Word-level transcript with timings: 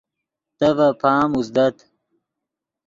تے 0.57 0.67
ڤے 0.77 0.87
پام 1.01 1.29
اوزدت 1.35 1.77